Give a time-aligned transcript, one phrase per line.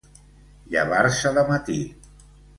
[0.75, 1.79] Llevar-se de matí.